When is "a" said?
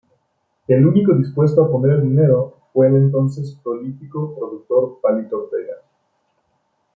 1.63-1.71